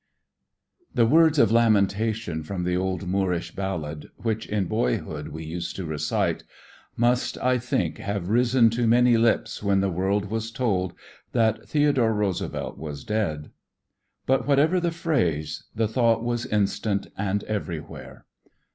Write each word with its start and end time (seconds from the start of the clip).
The 0.95 1.05
words 1.05 1.37
of 1.37 1.51
lamentation 1.51 2.41
from 2.41 2.63
the 2.63 2.75
old 2.75 3.07
Moorish 3.07 3.51
ballad, 3.55 4.09
which 4.17 4.47
in 4.49 4.65
boyhood 4.65 5.27
we 5.27 5.43
used 5.43 5.75
to 5.75 5.85
recite, 5.85 6.43
must, 6.97 7.37
I 7.37 7.59
think, 7.59 7.99
have 7.99 8.27
risen 8.27 8.71
to 8.71 8.87
many 8.87 9.15
lips 9.15 9.61
when 9.61 9.79
the 9.79 9.91
world 9.91 10.25
was 10.31 10.49
told 10.49 10.95
that 11.33 11.69
Theodore 11.69 12.15
Roosevelt 12.15 12.79
was 12.79 13.03
dead. 13.03 13.51
But 14.25 14.47
whatever 14.47 14.79
the 14.79 14.89
phrase 14.89 15.65
the 15.75 15.87
thought 15.87 16.23
was 16.23 16.47
instant 16.47 17.05
and 17.15 17.43
everywhere. 17.43 18.25